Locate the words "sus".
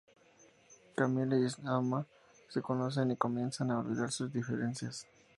4.11-4.33